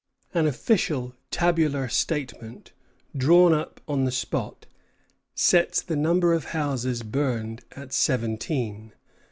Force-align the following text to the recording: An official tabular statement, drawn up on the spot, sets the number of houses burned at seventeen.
An 0.33 0.47
official 0.47 1.13
tabular 1.29 1.87
statement, 1.87 2.71
drawn 3.15 3.53
up 3.53 3.79
on 3.87 4.03
the 4.03 4.11
spot, 4.11 4.65
sets 5.35 5.79
the 5.79 5.95
number 5.95 6.33
of 6.33 6.45
houses 6.45 7.03
burned 7.03 7.61
at 7.73 7.93
seventeen. 7.93 8.93